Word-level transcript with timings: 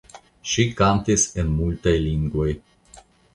Ŝi 0.53 0.63
kantis 0.79 1.25
en 1.43 1.51
multaj 1.59 1.95
lingvoj. 2.07 2.49